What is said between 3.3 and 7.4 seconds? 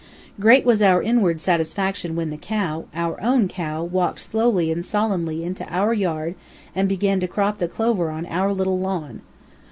cow, walked slowly and solemnly into our yard and began to